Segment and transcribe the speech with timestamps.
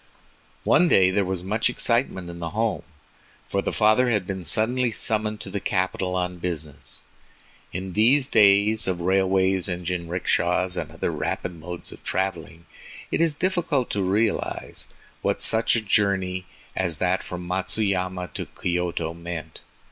[0.63, 2.81] One day there was much excitement in the home,
[3.47, 7.01] for the father had been suddenly summoned to the capital on business.
[7.71, 12.65] In these days of railways and jinrickshas and other rapid modes of traveling,
[13.11, 14.87] it is difficult to realize
[15.21, 19.59] what such a journey as that from Matsuyama to Kyoto meant.